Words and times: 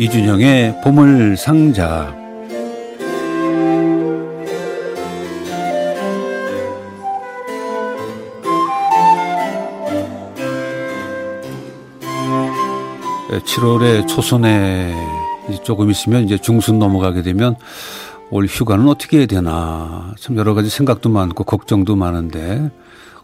이준영의 0.00 0.80
보물상자. 0.82 2.16
네, 13.30 13.38
7월에 13.40 14.08
초선에 14.08 14.94
조금 15.64 15.90
있으면 15.90 16.24
이제 16.24 16.38
중순 16.38 16.78
넘어가게 16.78 17.20
되면 17.20 17.56
올 18.30 18.46
휴가는 18.46 18.88
어떻게 18.88 19.18
해야 19.18 19.26
되나. 19.26 20.14
참 20.18 20.38
여러 20.38 20.54
가지 20.54 20.70
생각도 20.70 21.10
많고 21.10 21.44
걱정도 21.44 21.94
많은데 21.94 22.70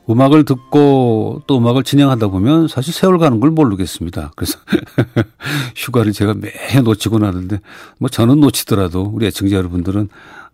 음악을 0.09 0.45
듣고 0.45 1.43
또 1.47 1.59
음악을 1.59 1.83
진행하다 1.83 2.29
보면 2.29 2.69
사실 2.69 2.93
세월 2.95 3.19
가는 3.19 3.41
걸 3.41 3.51
모르겠습니다. 3.51 4.33
그래서 4.37 4.59
휴가를 5.77 6.13
제가 6.13 6.35
매해 6.35 6.81
놓치고 6.81 7.19
나는데 7.19 7.61
뭐 7.99 8.09
저는 8.09 8.41
놓치더라도 8.41 9.03
우리 9.13 9.27
애청자 9.27 9.57
여러분들은 9.57 10.09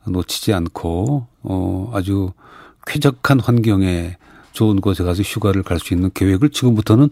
놓치지 0.07 0.53
않고 0.55 1.27
어 1.43 1.91
아주 1.95 2.33
쾌적한 2.87 3.41
환경에 3.41 4.17
좋은 4.53 4.81
곳에 4.81 5.05
가서 5.05 5.23
휴가를 5.23 5.63
갈 5.63 5.79
수 5.79 5.95
있는 5.95 6.11
계획을 6.13 6.51
지금부터는 6.51 7.11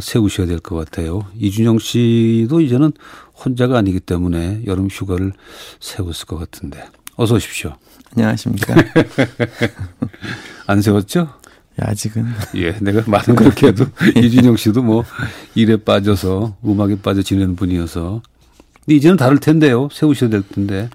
세우셔야 0.00 0.46
될 0.46 0.58
것 0.60 0.76
같아요. 0.76 1.26
이준영 1.36 1.78
씨도 1.78 2.60
이제는 2.60 2.92
혼자가 3.44 3.76
아니기 3.78 4.00
때문에 4.00 4.62
여름 4.66 4.88
휴가를 4.90 5.32
세웠을 5.80 6.26
것 6.26 6.38
같은데 6.38 6.88
어서 7.16 7.34
오십시오. 7.34 7.74
안녕하십니까. 8.14 8.74
안 10.66 10.80
세웠죠? 10.80 11.28
예, 11.80 11.84
아직은. 11.86 12.26
예, 12.56 12.72
내가 12.80 13.02
말은 13.06 13.34
그렇게 13.34 13.68
해도 13.68 13.86
이준영 14.16 14.56
씨도 14.56 14.82
뭐 14.82 15.04
일에 15.54 15.76
빠져서 15.76 16.56
음악에 16.64 17.00
빠져 17.00 17.22
지내는 17.22 17.56
분이어서. 17.56 18.22
근데 18.84 18.96
이제는 18.96 19.16
다를 19.16 19.38
텐데요. 19.38 19.88
세우셔야 19.92 20.28
될 20.30 20.42
텐데. 20.42 20.90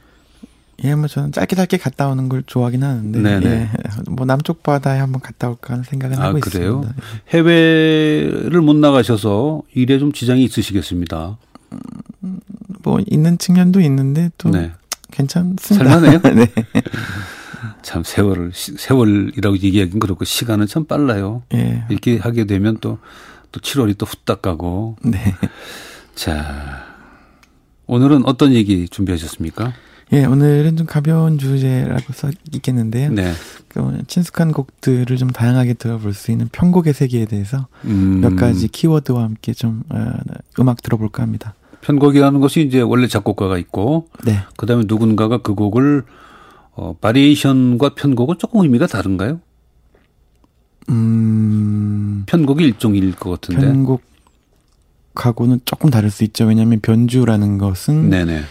예, 0.84 0.94
뭐 0.94 1.08
저는 1.08 1.32
짧게 1.32 1.56
짧게 1.56 1.78
갔다 1.78 2.08
오는 2.08 2.30
걸 2.30 2.44
좋아하긴 2.46 2.84
하는데. 2.84 3.20
네네. 3.20 3.48
예, 3.50 3.70
뭐 4.10 4.26
남쪽 4.28 4.62
바다에 4.62 5.00
한번 5.00 5.22
갔다 5.22 5.50
올까 5.50 5.74
하는 5.74 5.84
생각은 5.84 6.20
아, 6.20 6.26
하고 6.26 6.40
그래요? 6.40 6.82
있습니다. 6.84 7.04
해외를 7.30 8.62
못 8.62 8.76
나가셔서 8.76 9.64
일에 9.74 9.98
좀 9.98 10.12
지장이 10.12 10.44
있으시겠습니다. 10.44 11.38
음, 12.24 12.40
뭐 12.84 13.00
있는 13.08 13.40
측면도 13.40 13.82
있는데 13.82 14.30
또 14.38 14.50
네. 14.50 14.72
괜찮습니다. 15.10 15.76
살만해요? 15.76 16.20
네. 16.36 16.48
참 17.82 18.04
세월을 18.04 18.52
세월이라고 18.54 19.58
얘기하긴 19.58 20.00
그렇고 20.00 20.26
시간은 20.26 20.68
참 20.68 20.86
빨라요. 20.86 21.44
예. 21.54 21.84
이렇게 21.90 22.18
하게 22.18 22.46
되면 22.46 22.78
또또 22.78 23.60
7월이 23.60 23.98
또 23.98 24.06
후딱 24.06 24.42
가고. 24.42 24.96
네. 25.04 25.36
자. 26.16 26.86
오늘은 27.88 28.26
어떤 28.26 28.54
얘기 28.54 28.88
준비하셨습니까? 28.90 29.74
예, 30.14 30.24
오늘은 30.24 30.78
좀 30.78 30.88
가벼운 30.88 31.38
주제라고 31.38 32.14
써 32.14 32.30
있겠는데요. 32.54 33.12
네. 33.12 33.34
그 33.68 34.04
친숙한 34.08 34.54
곡들을 34.54 35.18
좀 35.18 35.30
다양하게 35.30 35.74
들어볼 35.74 36.14
수 36.14 36.32
있는 36.32 36.48
편곡의 36.52 36.94
세계에 36.94 37.26
대해서 37.26 37.68
음. 37.86 38.22
몇 38.22 38.36
가지 38.36 38.68
키워드와 38.70 39.24
함께 39.24 39.54
좀 39.54 39.84
어, 39.90 40.12
음악 40.60 40.82
들어볼까 40.82 41.24
합니다. 41.24 41.54
편곡이라는 41.82 42.40
것이 42.40 42.62
이제 42.62 42.82
원래 42.82 43.08
작곡가가 43.08 43.58
있고, 43.58 44.08
네. 44.26 44.40
그다음에 44.56 44.84
누군가가 44.88 45.40
그 45.40 45.54
곡을 45.54 46.04
어, 46.78 46.96
바리에이션과 47.02 47.96
편곡은 47.96 48.38
조금 48.38 48.62
의미가 48.62 48.86
다른가요? 48.86 49.42
음. 50.90 52.24
편곡이 52.28 52.64
일종일 52.64 53.14
것 53.16 53.32
같은데. 53.42 53.66
편곡하고는 55.12 55.62
조금 55.66 55.90
다를 55.90 56.12
수 56.12 56.24
있죠. 56.24 56.46
왜냐하면 56.46 56.80
변주라는 56.80 57.58
것은 57.58 58.10
네네. 58.12 58.42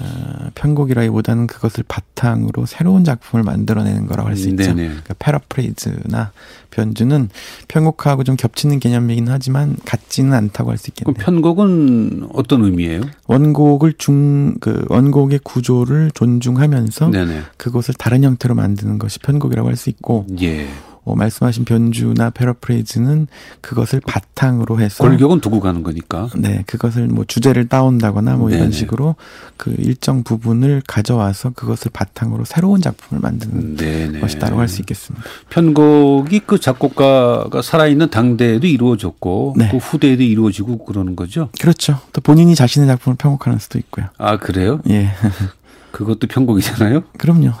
어, 0.00 0.50
편곡이라기보다는 0.54 1.46
그것을 1.46 1.84
바탕으로 1.86 2.66
새로운 2.66 3.04
작품을 3.04 3.44
만들어내는 3.44 4.06
거라고 4.06 4.28
할 4.28 4.36
수 4.36 4.48
있죠. 4.48 4.64
네네. 4.74 4.88
그러니까 4.88 5.14
패러프레이즈나 5.18 6.32
변주는 6.70 7.28
편곡하고 7.68 8.24
좀 8.24 8.36
겹치는 8.36 8.80
개념이긴 8.80 9.28
하지만 9.28 9.76
같지는 9.84 10.34
않다고 10.34 10.70
할 10.70 10.78
수 10.78 10.90
있겠네요. 10.90 11.14
그럼 11.14 11.24
편곡은 11.24 12.28
어떤 12.34 12.64
의미예요? 12.64 13.02
원곡을 13.28 13.94
중, 13.96 14.54
그 14.60 14.84
원곡의 14.88 15.40
구조를 15.44 16.10
존중하면서 16.14 17.10
네네. 17.10 17.42
그것을 17.56 17.94
다른 17.94 18.24
형태로 18.24 18.54
만드는 18.54 18.98
것이 18.98 19.20
편곡이라고 19.20 19.68
할 19.68 19.76
수 19.76 19.88
있고 19.90 20.26
예. 20.42 20.66
어, 21.06 21.14
말씀하신 21.14 21.64
변주나 21.64 22.30
패러프레이즈는 22.30 23.28
그것을 23.60 24.00
바탕으로 24.00 24.80
해서 24.80 25.04
골격은 25.04 25.40
두고 25.40 25.60
가는 25.60 25.84
거니까. 25.84 26.28
네, 26.36 26.64
그것을 26.66 27.06
뭐 27.06 27.24
주제를 27.24 27.68
따온다거나 27.68 28.34
뭐 28.34 28.48
네네. 28.48 28.60
이런 28.60 28.72
식으로 28.72 29.14
그 29.56 29.72
일정 29.78 30.24
부분을 30.24 30.82
가져와서 30.86 31.50
그것을 31.50 31.92
바탕으로 31.92 32.44
새로운 32.44 32.80
작품을 32.82 33.20
만드는 33.22 33.76
네네. 33.76 34.20
것이다라고 34.20 34.60
할 34.60 34.66
수 34.66 34.82
있겠습니다. 34.82 35.24
편곡이 35.48 36.40
그 36.40 36.58
작곡가가 36.58 37.62
살아있는 37.62 38.10
당대에도 38.10 38.66
이루어졌고 38.66 39.54
네. 39.56 39.68
그 39.70 39.76
후대에도 39.76 40.24
이루어지고 40.24 40.84
그러는 40.84 41.14
거죠. 41.14 41.50
그렇죠. 41.60 42.00
또 42.12 42.20
본인이 42.20 42.56
자신의 42.56 42.88
작품을 42.88 43.16
편곡하는 43.16 43.60
수도 43.60 43.78
있고요. 43.78 44.06
아 44.18 44.38
그래요? 44.38 44.80
예. 44.90 45.10
그것도 45.96 46.26
편곡이잖아요. 46.26 47.04
그럼요. 47.16 47.52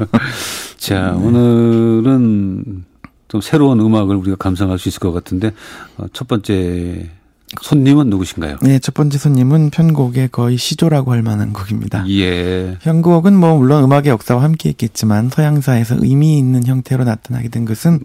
자, 0.78 1.10
네. 1.12 1.26
오늘은 1.26 2.84
좀 3.28 3.40
새로운 3.42 3.78
음악을 3.78 4.16
우리가 4.16 4.36
감상할 4.36 4.78
수 4.78 4.88
있을 4.88 5.00
것 5.00 5.12
같은데 5.12 5.52
어, 5.98 6.06
첫 6.14 6.26
번째 6.26 7.10
손님은 7.60 8.10
누구신가요? 8.10 8.58
네, 8.62 8.78
첫 8.78 8.94
번째 8.94 9.18
손님은 9.18 9.70
편곡의 9.70 10.28
거의 10.30 10.56
시조라고 10.56 11.12
할 11.12 11.22
만한 11.22 11.52
곡입니다. 11.52 12.04
예. 12.10 12.76
편곡은 12.82 13.34
뭐 13.34 13.56
물론 13.56 13.84
음악의 13.84 14.06
역사와 14.06 14.42
함께 14.42 14.68
있겠지만 14.70 15.30
서양사에서 15.30 15.96
의미 16.00 16.38
있는 16.38 16.66
형태로 16.66 17.04
나타나게 17.04 17.48
된 17.48 17.64
것은 17.64 18.00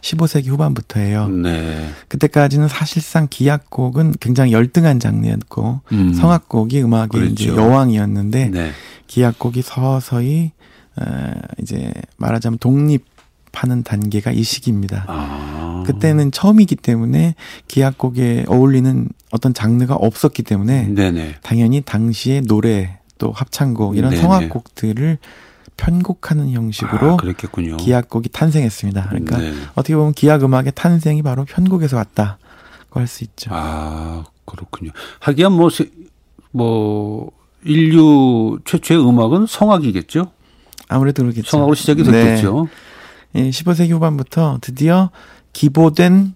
15세기 0.00 0.48
후반부터예요. 0.48 1.28
네. 1.28 1.90
그때까지는 2.08 2.68
사실상 2.68 3.28
기악곡은 3.30 4.14
굉장히 4.20 4.52
열등한 4.52 5.00
장르였고 5.00 5.80
음. 5.92 6.12
성악곡이 6.14 6.82
음악의 6.82 7.08
그렇죠. 7.08 7.32
이제 7.32 7.48
여왕이었는데 7.48 8.48
네. 8.48 8.72
기악곡이 9.06 9.62
서서히 9.62 10.52
어, 10.96 11.32
이제 11.60 11.92
말하자면 12.16 12.58
독립 12.58 13.04
하는 13.58 13.82
단계가 13.82 14.30
이 14.30 14.42
시기입니다. 14.42 15.04
아. 15.08 15.82
그때는 15.86 16.30
처음이기 16.30 16.76
때문에 16.76 17.34
기악곡에 17.66 18.44
어울리는 18.46 19.08
어떤 19.30 19.54
장르가 19.54 19.94
없었기 19.94 20.42
때문에 20.42 20.88
네네. 20.88 21.36
당연히 21.42 21.80
당시의 21.80 22.42
노래 22.42 22.98
또 23.18 23.32
합창곡 23.32 23.96
이런 23.96 24.10
네네. 24.10 24.22
성악곡들을 24.22 25.18
편곡하는 25.76 26.50
형식으로 26.50 27.14
아, 27.14 27.76
기악곡이 27.78 28.28
탄생했습니다. 28.30 29.08
그러니까 29.08 29.38
네. 29.38 29.52
어떻게 29.74 29.94
보면 29.96 30.12
기악 30.12 30.42
음악의 30.44 30.72
탄생이 30.74 31.22
바로 31.22 31.44
편곡에서 31.44 31.96
왔다고 31.96 32.38
할수 32.90 33.24
있죠. 33.24 33.50
아 33.52 34.24
그렇군요. 34.44 34.90
하기야 35.20 35.50
뭐뭐 35.50 35.70
뭐 36.50 37.30
인류 37.64 38.58
최초의 38.64 39.08
음악은 39.08 39.46
성악이겠죠? 39.46 40.30
아무래도 40.88 41.22
그렇겠죠. 41.22 41.48
성악으로 41.48 41.74
시작이 41.74 42.02
됐겠죠. 42.02 42.66
네. 42.66 42.70
예, 43.34 43.50
15세기 43.50 43.90
후반부터 43.90 44.58
드디어 44.60 45.10
기보된 45.52 46.34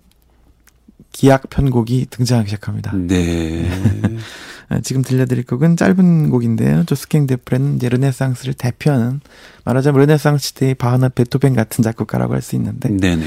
기악 1.13 1.51
편곡이 1.51 2.07
등장하기 2.11 2.49
시작합니다. 2.51 2.93
네. 2.95 3.69
아, 4.73 4.81
지금 4.81 5.03
들려드릴 5.03 5.45
곡은 5.45 5.77
짧은 5.77 6.31
곡인데요. 6.31 6.85
조스캥 6.85 7.27
데프레는 7.27 7.77
이제 7.77 7.89
르네상스를 7.89 8.55
대표하는 8.55 9.21
말하자면 9.65 10.01
르네상스 10.01 10.49
시대의 10.49 10.75
바흐나 10.75 11.11
베토벤 11.11 11.55
같은 11.55 11.83
작곡가라고 11.85 12.35
할 12.35 12.43
수 12.43 12.57
있는데 12.57 12.89
네네. 12.89 13.25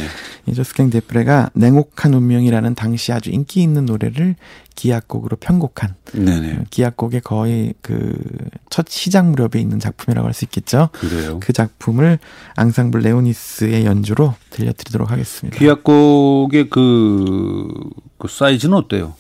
이 0.47 0.53
조스캥 0.53 0.89
데프레가 0.89 1.51
냉혹한 1.53 2.13
운명이라는 2.13 2.75
당시 2.75 3.13
아주 3.13 3.29
인기 3.29 3.61
있는 3.61 3.85
노래를 3.85 4.35
기악곡으로 4.75 5.37
편곡한 5.37 5.95
네네. 6.11 6.53
어, 6.53 6.63
기악곡의 6.69 7.21
거의 7.21 7.73
그 7.81 8.13
첫 8.69 8.89
시작 8.89 9.27
무렵에 9.29 9.61
있는 9.61 9.79
작품이라고 9.79 10.27
할 10.27 10.33
수 10.33 10.43
있겠죠. 10.45 10.89
그래요. 10.91 11.39
그 11.41 11.53
작품을 11.53 12.19
앙상블 12.57 12.99
레오니스의 12.99 13.85
연주로 13.85 14.33
들려드리도록 14.49 15.11
하겠습니다. 15.11 15.57
기악곡의 15.57 16.69
그, 16.69 17.69
그 18.17 18.27
사이즈는 18.27 18.75
어때요? 18.77 19.13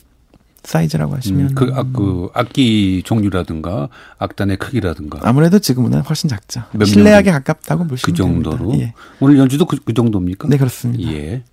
사이즈라고 0.65 1.15
하시면 1.15 1.49
음, 1.49 1.55
그, 1.55 1.71
악, 1.73 1.93
그 1.93 2.29
악기 2.33 3.01
종류라든가 3.05 3.89
악단의 4.17 4.57
크기라든가 4.57 5.19
아무래도 5.23 5.59
지금은 5.59 6.01
훨씬 6.01 6.29
작죠. 6.29 6.63
실내악에 6.83 7.31
가깝다고 7.31 7.87
보시면 7.87 8.05
그 8.05 8.13
정도로. 8.13 8.79
예. 8.79 8.93
오늘 9.19 9.37
연주도 9.37 9.65
그, 9.65 9.77
그 9.83 9.93
정도입니까? 9.93 10.47
네 10.49 10.57
그렇습니다. 10.57 11.11
예. 11.11 11.43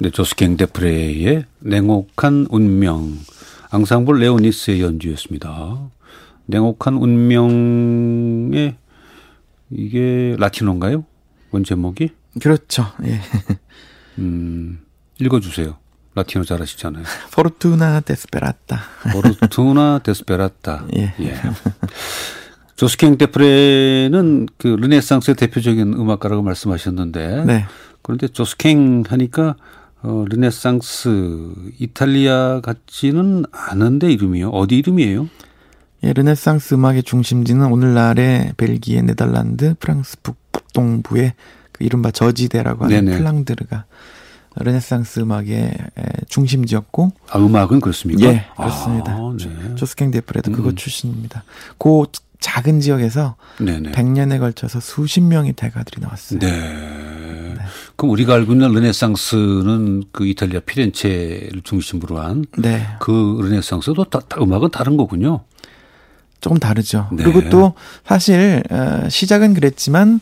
네, 0.00 0.10
조스갱 0.10 0.56
데프레의 0.56 1.44
냉혹한 1.58 2.46
운명, 2.50 3.18
앙상블 3.70 4.20
레오니스의 4.20 4.80
연주였습니다. 4.80 5.90
냉혹한 6.48 6.94
운명의 6.94 8.76
이게 9.70 10.34
라틴어인가요? 10.38 11.04
원 11.50 11.64
제목이? 11.64 12.10
그렇죠. 12.40 12.86
예. 13.04 13.20
음, 14.18 14.80
읽어주세요. 15.20 15.76
라틴어 16.14 16.44
잘하시잖아요. 16.44 17.04
Fortuna 17.32 18.00
desperata. 18.00 18.80
Fortuna 19.12 20.00
desperata. 20.02 20.86
예. 20.96 21.14
예. 21.20 21.34
조스캥 22.76 23.18
데프레는 23.18 24.48
그 24.56 24.68
르네상스의 24.68 25.36
대표적인 25.36 25.92
음악가라고 25.94 26.42
말씀하셨는데. 26.42 27.44
네. 27.44 27.66
그런데 28.02 28.26
조스캥 28.28 29.04
하니까 29.06 29.56
어, 30.00 30.24
르네상스 30.28 31.52
이탈리아 31.78 32.60
같지는 32.62 33.44
않은데 33.52 34.10
이름이요. 34.12 34.48
어디 34.50 34.78
이름이에요? 34.78 35.28
예, 36.04 36.12
르네상스 36.12 36.74
음악의 36.74 37.02
중심지는 37.02 37.66
오늘날의 37.72 38.54
벨기에, 38.56 39.02
네덜란드, 39.02 39.74
프랑스 39.80 40.16
북동부의 40.22 41.34
그 41.72 41.84
이른바 41.84 42.10
저지대라고 42.10 42.84
하는 42.84 43.04
네네. 43.04 43.18
플랑드르가 43.18 43.84
르네상스 44.56 45.20
음악의 45.20 45.72
중심지였고. 46.28 47.12
아, 47.30 47.38
음악은 47.38 47.80
그렇습니까? 47.80 48.26
예, 48.26 48.44
그렇습니다. 48.56 49.12
아, 49.12 49.36
네. 49.38 49.74
조스캥 49.74 50.10
데프레도 50.10 50.50
음. 50.50 50.54
그거 50.54 50.72
출신입니다. 50.72 51.44
그 51.78 52.04
작은 52.40 52.80
지역에서 52.80 53.36
네네. 53.58 53.90
100년에 53.92 54.38
걸쳐서 54.38 54.80
수십 54.80 55.20
명의 55.22 55.52
대가들이 55.52 56.00
나왔어요. 56.00 56.38
네. 56.38 56.50
네. 56.50 57.56
그럼 57.96 58.12
우리가 58.12 58.34
알고 58.34 58.52
있는 58.52 58.72
르네상스는 58.72 60.04
그 60.12 60.26
이탈리아 60.26 60.60
피렌체를 60.60 61.62
중심으로 61.64 62.20
한그 62.20 62.60
네. 62.60 62.86
그 63.00 63.40
르네상스도 63.42 64.04
다, 64.04 64.20
다 64.28 64.40
음악은 64.40 64.70
다른 64.70 64.96
거군요. 64.96 65.44
조금 66.40 66.58
다르죠. 66.58 67.08
네. 67.12 67.22
그리고 67.22 67.48
또 67.48 67.74
사실 68.04 68.62
어, 68.70 69.08
시작은 69.08 69.54
그랬지만 69.54 70.20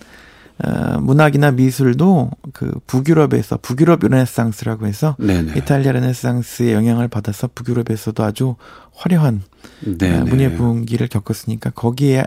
어, 0.64 0.98
문학이나 1.00 1.50
미술도 1.50 2.30
그 2.54 2.72
북유럽에서 2.86 3.58
북유럽 3.60 4.00
르네상스라고 4.02 4.86
해서 4.86 5.14
네네. 5.18 5.52
이탈리아 5.56 5.92
르네상스의 5.92 6.72
영향을 6.72 7.08
받아서 7.08 7.48
북유럽에서도 7.54 8.24
아주 8.24 8.56
화려한 8.96 9.42
네네. 9.80 10.18
어, 10.18 10.24
문예 10.24 10.52
부흥기를 10.52 11.08
겪었으니까 11.08 11.70
거기에 11.70 12.24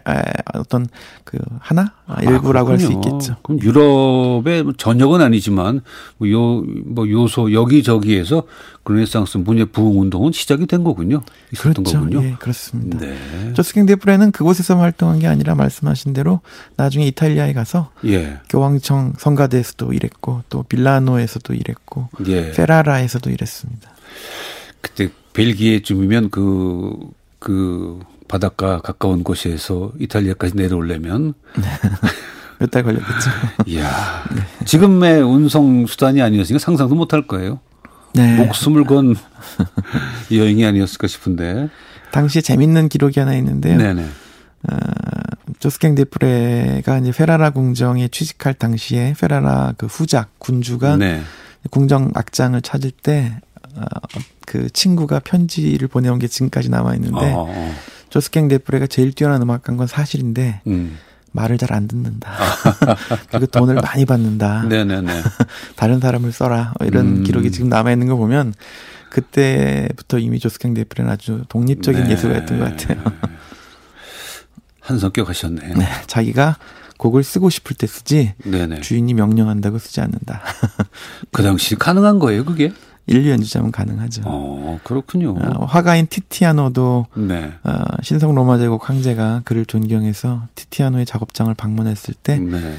어떤 0.54 0.88
그 1.24 1.38
하나 1.60 1.94
아, 2.06 2.22
일부라고 2.22 2.72
할수 2.72 2.92
있겠죠. 2.92 3.38
그럼 3.42 3.60
유럽의 3.62 4.74
전역은 4.78 5.22
아니지만 5.22 5.82
뭐요뭐 6.18 7.10
요소 7.10 7.54
여기저기에서 7.54 8.44
르네상스 8.86 9.40
문예 9.40 9.66
부흥 9.66 10.00
운동은 10.00 10.32
시작이 10.32 10.66
된 10.66 10.84
거군요. 10.84 11.22
그렇죠. 11.58 11.84
거군요. 11.84 12.24
예, 12.24 12.36
그렇습니다. 12.40 13.00
네. 13.00 13.18
조스킹 13.54 13.86
데프레는 13.86 14.32
그곳에서 14.32 14.78
활동한 14.78 15.20
게 15.20 15.28
아니라 15.28 15.56
말씀하신 15.56 16.14
대로 16.14 16.42
나중에 16.76 17.06
이탈리아에 17.08 17.54
가서 17.54 17.92
예. 18.06 18.40
교황청 18.50 19.14
성가대에서도 19.18 19.94
일했고 19.94 20.44
또 20.50 20.64
빌라노에서도 20.64 21.54
일했고 21.54 22.10
예. 22.28 22.52
페라라에서도 22.52 23.30
일했습니다. 23.30 23.90
그때 24.82 25.10
벨기에쯤이면 25.34 26.30
그, 26.30 26.96
그 27.40 28.00
바닷가 28.28 28.80
가까운 28.80 29.24
곳에서 29.24 29.92
이탈리아까지 30.00 30.56
내려오려면 30.56 31.34
몇달 32.60 32.84
걸렸겠죠. 32.84 33.30
이야. 33.68 33.90
네. 34.36 34.66
지금의 34.66 35.22
운송 35.22 35.88
수단이 35.88 36.22
아니었으니까 36.22 36.60
상상도 36.60 36.96
못할 36.96 37.26
거예요. 37.26 37.60
네. 38.14 38.36
목숨을 38.36 38.84
건 38.84 39.16
여행이 40.32 40.66
아니었을까 40.66 41.08
싶은데. 41.08 41.70
당시 42.12 42.42
재밌는 42.42 42.90
기록이 42.90 43.20
하나 43.20 43.36
있는데요. 43.36 43.78
네네. 43.78 44.04
어, 44.04 44.76
조스캥 45.60 45.96
데프레가 45.96 46.98
이제 47.00 47.12
페라라 47.12 47.52
궁정에 47.52 48.10
취직할 48.10 48.54
당시에 48.54 49.14
페라라 49.20 49.74
그 49.78 49.86
후작 49.86 50.38
군주가 50.38 50.98
네. 50.98 51.22
궁정 51.70 52.12
악장을 52.14 52.62
찾을 52.62 52.92
때 52.92 53.40
어, 53.49 53.49
그 54.46 54.70
친구가 54.70 55.20
편지를 55.20 55.88
보내온 55.88 56.20
게 56.20 56.28
지금까지 56.28 56.70
남아 56.70 56.96
있는데 56.96 57.34
어, 57.34 57.46
어. 57.48 57.76
조스캥 58.10 58.48
데프레가 58.48 58.88
제일 58.88 59.14
뛰어난 59.14 59.42
음악가인 59.42 59.78
건 59.78 59.88
사실인데 59.88 60.62
음. 60.68 60.98
말을 61.32 61.58
잘 61.58 61.72
안 61.74 61.88
듣는다. 61.88 62.32
그리고 63.30 63.46
돈을 63.48 63.76
많이 63.76 64.06
받는다. 64.06 64.64
네네네. 64.64 65.22
다른 65.76 66.00
사람을 66.00 66.32
써라. 66.32 66.74
뭐 66.80 66.88
이런 66.88 67.06
음. 67.06 67.24
기록이 67.24 67.52
지금 67.52 67.70
남아 67.70 67.92
있는 67.92 68.08
거 68.08 68.16
보면 68.16 68.54
그때부터 69.10 70.20
이미 70.20 70.40
조스캥 70.40 70.74
데프레는 70.74 71.12
아주 71.12 71.44
독립적인 71.50 72.06
네. 72.06 72.12
예술가였던 72.12 72.60
것 72.60 72.66
같아요. 72.66 73.04
한 74.82 74.98
성격 74.98 75.30
하셨네. 75.30 75.74
네, 75.76 75.86
자기가 76.08 76.58
곡을 76.98 77.24
쓰고 77.24 77.50
싶을 77.50 77.76
때 77.76 77.86
쓰지 77.88 78.34
네네. 78.44 78.82
주인이 78.82 79.14
명령한다고 79.14 79.78
쓰지 79.78 80.02
않는다. 80.02 80.42
그 81.32 81.44
당시 81.44 81.76
가능한 81.76 82.20
거예요, 82.20 82.44
그게? 82.44 82.74
인류 83.10 83.32
연주자면 83.32 83.72
가능하죠. 83.72 84.22
어, 84.26 84.80
그렇군요. 84.84 85.32
어, 85.32 85.66
화가인 85.66 86.08
티티아노도 86.08 87.08
네. 87.16 87.52
어, 87.64 87.84
신성 88.04 88.36
로마 88.36 88.58
제국 88.58 88.88
황제가 88.88 89.42
그를 89.46 89.66
존경해서 89.66 90.44
티티아노의 90.56 91.06
작업장을 91.06 91.54
방문했을 91.56 92.14
때이 92.14 92.40
네. 92.40 92.76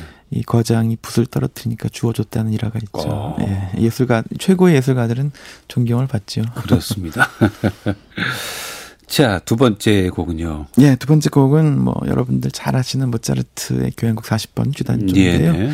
거장이 0.46 0.96
붓을 1.02 1.26
떨어뜨리니까 1.26 1.88
주워줬다는 1.88 2.52
일화가 2.52 2.78
있죠. 2.84 3.08
어. 3.08 3.36
예, 3.40 3.82
예술가 3.82 4.22
최고의 4.38 4.76
예술가들은 4.76 5.32
존경을 5.66 6.06
받죠. 6.06 6.42
그렇습니다. 6.54 7.28
자, 9.08 9.40
두 9.44 9.56
번째 9.56 10.08
곡은요. 10.10 10.66
예, 10.78 10.94
두 10.94 11.08
번째 11.08 11.30
곡은 11.30 11.80
뭐 11.80 12.00
여러분들 12.06 12.52
잘 12.52 12.76
아시는 12.76 13.10
모차르트의 13.10 13.94
교향곡 13.96 14.24
40번 14.24 14.72
주단조인데요. 14.72 15.54
예. 15.54 15.72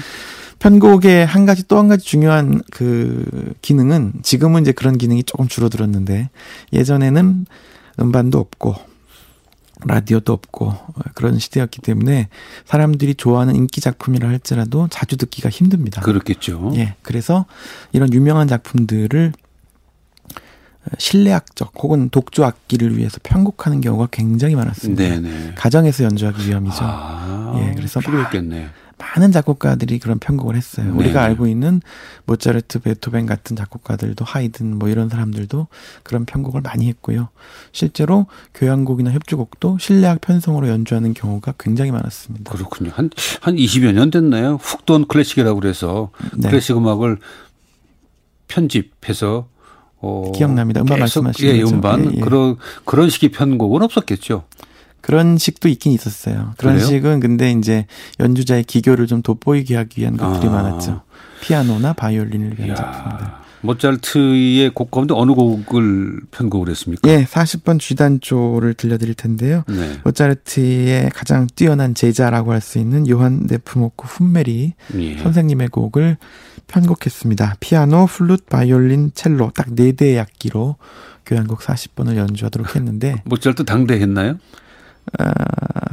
편곡의 0.58 1.26
한 1.26 1.46
가지 1.46 1.66
또 1.68 1.78
한 1.78 1.88
가지 1.88 2.04
중요한 2.04 2.62
그 2.70 3.54
기능은 3.62 4.14
지금은 4.22 4.62
이제 4.62 4.72
그런 4.72 4.98
기능이 4.98 5.22
조금 5.24 5.48
줄어들었는데 5.48 6.30
예전에는 6.72 7.46
음반도 8.00 8.38
없고 8.38 8.74
라디오도 9.84 10.32
없고 10.32 10.74
그런 11.14 11.38
시대였기 11.38 11.82
때문에 11.82 12.28
사람들이 12.64 13.14
좋아하는 13.14 13.54
인기 13.54 13.80
작품이라 13.82 14.28
할지라도 14.28 14.88
자주 14.88 15.18
듣기가 15.18 15.50
힘듭니다. 15.50 16.00
그렇겠죠. 16.00 16.72
예. 16.76 16.94
그래서 17.02 17.44
이런 17.92 18.12
유명한 18.12 18.48
작품들을 18.48 19.32
실내악적 20.98 21.72
혹은 21.78 22.08
독주 22.08 22.44
악기를 22.44 22.96
위해서 22.96 23.18
편곡하는 23.22 23.80
경우가 23.80 24.08
굉장히 24.10 24.54
많았습니다. 24.54 25.02
네네. 25.02 25.54
가정에서 25.56 26.04
연주하기 26.04 26.48
위함이죠. 26.48 26.78
아, 26.80 27.54
예. 27.60 27.74
그래서 27.74 28.00
필요했겠네. 28.00 28.68
많은 28.98 29.30
작곡가들이 29.30 29.98
그런 29.98 30.18
편곡을 30.18 30.56
했어요. 30.56 30.86
네. 30.86 30.98
우리가 30.98 31.22
알고 31.22 31.46
있는 31.46 31.82
모차르트, 32.24 32.80
베토벤 32.80 33.26
같은 33.26 33.54
작곡가들도 33.54 34.24
하이든 34.24 34.78
뭐 34.78 34.88
이런 34.88 35.08
사람들도 35.08 35.66
그런 36.02 36.24
편곡을 36.24 36.62
많이 36.62 36.88
했고요. 36.88 37.28
실제로 37.72 38.26
교향곡이나 38.54 39.12
협주곡도 39.12 39.78
실내악 39.78 40.20
편성으로 40.20 40.68
연주하는 40.68 41.12
경우가 41.12 41.54
굉장히 41.58 41.90
많았습니다. 41.90 42.52
그렇군요. 42.52 42.90
한, 42.94 43.10
한 43.40 43.56
20여 43.56 43.92
년 43.92 44.10
됐나요? 44.10 44.56
훅돈 44.56 45.08
클래식이라고 45.08 45.60
그래서 45.60 46.10
네. 46.34 46.48
클래식 46.48 46.76
음악을 46.76 47.18
편집해서 48.48 49.48
어, 49.98 50.30
기억납니다. 50.34 50.80
음반 50.80 51.00
말씀하시는 51.00 51.56
예, 51.56 51.62
음반 51.62 52.12
예, 52.12 52.16
예. 52.16 52.20
그런 52.20 52.56
그런 52.84 53.10
식의 53.10 53.30
편곡은 53.30 53.82
없었겠죠. 53.82 54.44
그런 55.06 55.38
식도 55.38 55.68
있긴 55.68 55.92
있었어요. 55.92 56.52
그런 56.58 56.74
그래요? 56.74 56.86
식은 56.86 57.20
근데 57.20 57.50
이제 57.52 57.86
연주자의 58.20 58.64
기교를 58.64 59.06
좀 59.06 59.22
돋보이게 59.22 59.76
하기 59.76 60.00
위한 60.00 60.16
것들이 60.16 60.48
아. 60.48 60.52
많았죠. 60.52 61.02
피아노나 61.40 61.92
바이올린을 61.92 62.58
위한 62.58 62.74
작품들. 62.76 63.26
모차르트의 63.62 64.70
곡 64.74 64.90
가운데 64.90 65.14
어느 65.16 65.32
곡을 65.32 66.20
편곡을 66.30 66.68
했습니까? 66.70 67.08
예, 67.10 67.24
40번 67.24 67.80
쥐단조를 67.80 68.74
들려드릴 68.74 69.14
텐데요. 69.14 69.64
네. 69.68 69.98
모차르트의 70.04 71.10
가장 71.14 71.46
뛰어난 71.56 71.94
제자라고 71.94 72.52
할 72.52 72.60
수 72.60 72.78
있는 72.78 73.08
요한 73.08 73.46
네프모크 73.48 74.06
훈메리 74.06 74.74
예. 74.98 75.18
선생님의 75.18 75.68
곡을 75.68 76.16
편곡했습니다. 76.68 77.56
피아노, 77.60 78.06
플룻, 78.06 78.46
바이올린, 78.48 79.12
첼로 79.14 79.50
딱 79.54 79.68
네 79.74 79.92
대의 79.92 80.18
악기로 80.20 80.76
교향곡 81.24 81.60
40번을 81.60 82.16
연주하도록 82.16 82.74
했는데 82.76 83.22
모차르트 83.26 83.64
당대했나요? 83.64 84.38
어, 85.18 85.24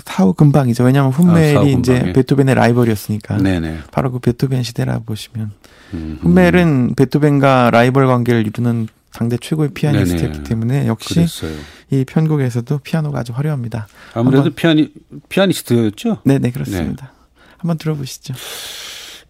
사후 0.05 0.33
근방이죠. 0.33 0.83
왜냐하면 0.83 1.11
훈멜이 1.11 1.57
아, 1.57 1.79
이제 1.79 2.13
베토벤의 2.13 2.55
라이벌이었으니까. 2.55 3.37
네네. 3.37 3.79
바로 3.91 4.11
그 4.11 4.19
베토벤 4.19 4.63
시대라 4.63 4.99
보시면 4.99 5.51
음, 5.93 6.17
훈멜은 6.21 6.95
베토벤과 6.95 7.71
라이벌 7.71 8.07
관계를 8.07 8.45
이루는 8.47 8.87
상대 9.11 9.37
최고의 9.37 9.69
피아니스트였기 9.73 10.43
때문에 10.43 10.87
역시 10.87 11.13
그랬어요. 11.13 11.55
이 11.91 12.03
편곡에서도 12.03 12.79
피아노가 12.79 13.19
아주 13.19 13.31
화려합니다. 13.33 13.87
아무래도 14.15 14.49
피아니 14.49 14.91
피아니스트였죠. 15.29 16.21
네네 16.25 16.51
그렇습니다. 16.51 17.05
네. 17.05 17.11
한번 17.59 17.77
들어보시죠. 17.77 18.33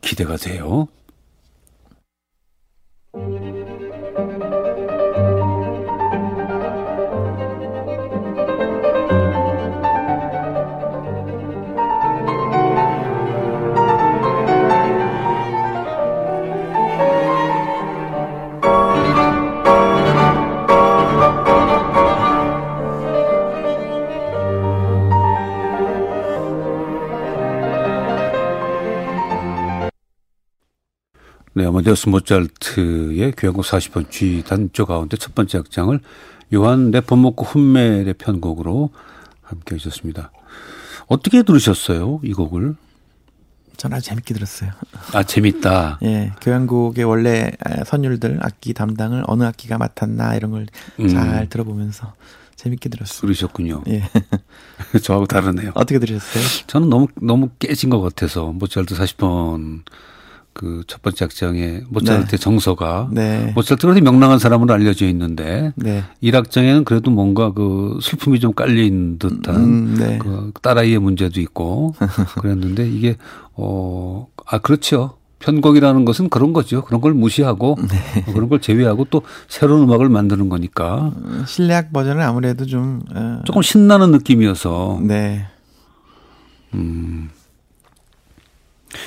기대가 0.02 0.38
돼요. 0.38 0.88
네, 31.56 31.66
아마데우스 31.66 32.10
모차르트의 32.10 33.34
교향곡 33.38 33.64
40번 33.64 34.10
G 34.10 34.44
단조 34.44 34.88
가운데 34.88 35.18
첫 35.18 35.36
번째 35.36 35.60
악장을 35.60 36.00
요한 36.56 36.90
네포모크 36.90 37.44
훈멜의 37.44 38.16
편곡으로 38.16 38.90
함께 39.44 39.76
하셨습니다. 39.76 40.32
어떻게 41.08 41.44
들으셨어요? 41.44 42.22
이 42.24 42.34
곡을? 42.34 42.76
전 43.78 43.94
아주 43.94 44.08
재밌게 44.10 44.34
들었어요. 44.34 44.72
아, 45.14 45.22
재밌다. 45.22 46.00
예, 46.04 46.32
교향곡의 46.42 47.04
원래 47.04 47.52
선율들, 47.86 48.40
악기 48.42 48.74
담당을 48.74 49.24
어느 49.28 49.44
악기가 49.44 49.78
맡았나 49.78 50.36
이런 50.36 50.52
걸잘 50.52 51.44
음. 51.44 51.48
들어보면서 51.50 52.16
재밌게 52.56 52.90
들었어요. 52.90 53.22
그러셨군요. 53.22 53.84
예. 53.90 54.10
저하고 55.04 55.28
다르네요. 55.28 55.72
어떻게 55.76 56.00
들으셨어요? 56.00 56.66
저는 56.66 56.90
너무, 56.90 57.08
너무 57.22 57.50
깨진 57.60 57.92
것 57.92 58.02
같아서, 58.02 58.48
모차르트 58.54 58.96
40번 58.96 59.82
그 60.54 60.84
첫 60.88 61.02
번째 61.02 61.26
악장에 61.26 61.82
모차르트의 61.90 62.28
네. 62.28 62.38
정서가 62.38 63.10
네. 63.12 63.52
모차르트가 63.56 63.94
명랑한 64.02 64.40
사람으로 64.40 64.74
알려져 64.74 65.08
있는데 65.08 65.74
네. 65.76 66.04
1악장에는 66.22 66.86
그래도 66.86 67.12
뭔가 67.12 67.52
그 67.52 68.00
슬픔이 68.02 68.40
좀 68.40 68.54
있는 68.86 69.18
듯한 69.18 69.56
음, 69.56 69.96
네. 69.98 70.18
그 70.20 70.52
딸아이의 70.62 71.00
문제도 71.00 71.40
있고 71.42 71.96
그랬는데 72.40 72.90
이게 72.90 73.18
어아 73.56 74.60
그렇죠. 74.62 75.18
편곡이라는 75.40 76.06
것은 76.06 76.30
그런 76.30 76.54
거죠. 76.54 76.84
그런 76.84 77.02
걸 77.02 77.14
무시하고 77.14 77.76
네. 77.82 78.32
그런 78.32 78.48
걸 78.48 78.62
제외하고 78.62 79.08
또 79.10 79.24
새로운 79.50 79.84
음악을 79.84 80.08
만드는 80.08 80.48
거니까. 80.48 81.12
음, 81.18 81.44
실내악 81.46 81.92
버전은 81.92 82.24
아무래도 82.24 82.66
좀 82.66 83.02
어. 83.14 83.42
조금 83.44 83.62
신나는 83.62 84.12
느낌이어서. 84.12 85.02
네. 85.02 85.46
음. 86.76 87.30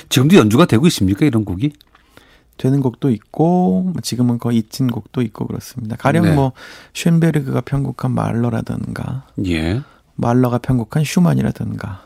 지금도 0.09 0.35
연주가 0.35 0.65
되고 0.65 0.85
있습니까 0.87 1.25
이런 1.25 1.45
곡이? 1.45 1.73
되는 2.57 2.81
곡도 2.81 3.11
있고 3.11 3.93
지금은 4.01 4.39
거의 4.39 4.57
잊힌 4.57 4.87
곡도 4.87 5.21
있고 5.21 5.45
그렇습니다. 5.47 5.95
가령 5.95 6.25
네. 6.25 6.33
뭐 6.33 6.53
쉔베르그가 6.93 7.61
편곡한 7.61 8.11
말러라든가, 8.11 9.25
예. 9.45 9.81
말러가 10.15 10.57
편곡한 10.57 11.03
슈만이라든가 11.03 12.03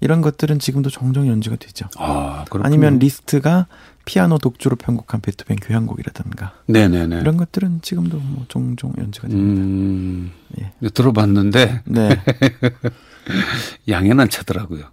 이런 0.00 0.20
것들은 0.20 0.60
지금도 0.60 0.90
종종 0.90 1.26
연주가 1.26 1.56
되죠. 1.56 1.88
아, 1.98 2.44
아니면 2.62 2.98
리스트가 3.00 3.66
피아노 4.04 4.38
독주로 4.38 4.76
편곡한 4.76 5.20
베토벤 5.20 5.56
교향곡이라든가. 5.56 6.54
네네네. 6.66 7.20
이런 7.20 7.36
것들은 7.36 7.80
지금도 7.82 8.18
뭐 8.18 8.44
종종 8.48 8.92
연주가 8.96 9.28
됩니다. 9.28 9.60
음, 9.60 10.30
예. 10.60 10.88
들어봤는데. 10.88 11.82
네. 11.84 12.22
양해는 13.88 14.30
차더라고요. 14.30 14.84